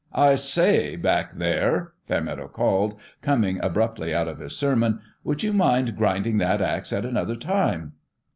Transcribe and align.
"I 0.29 0.33
say, 0.33 0.95
back 0.95 1.33
there!" 1.33 1.91
Fairmeadow 2.07 2.47
called, 2.47 2.99
com 3.21 3.43
ing 3.43 3.59
abruptly 3.63 4.15
out 4.15 4.27
of 4.27 4.39
his 4.39 4.57
sermon," 4.57 4.99
would 5.23 5.43
you 5.43 5.53
mind 5.53 5.95
grinding 5.95 6.39
that 6.39 6.59
axe 6.59 6.91
at 6.91 7.05
another 7.05 7.35
time 7.35 7.93